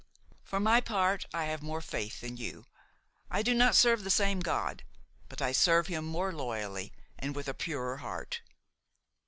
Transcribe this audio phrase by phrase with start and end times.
[0.41, 2.65] For my part, I have more faith than you;
[3.29, 4.83] I do not serve the same God,
[5.29, 8.41] but I serve Him more loyally and with a purer heart.